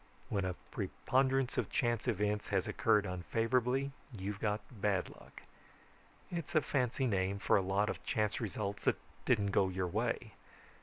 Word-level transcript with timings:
When 0.29 0.45
a 0.45 0.55
preponderance 0.71 1.59
of 1.59 1.69
chance 1.69 2.07
events 2.07 2.47
has 2.47 2.67
occurred 2.67 3.05
unfavorably, 3.05 3.91
you've 4.11 4.39
got 4.39 4.59
bad 4.71 5.09
luck. 5.11 5.43
It's 6.31 6.55
a 6.55 6.61
fancy 6.61 7.05
name 7.05 7.37
for 7.37 7.55
a 7.55 7.61
lot 7.61 7.87
of 7.87 8.03
chance 8.03 8.41
results 8.41 8.85
that 8.85 8.97
didn't 9.25 9.51
go 9.51 9.69
your 9.69 9.85
way. 9.85 10.33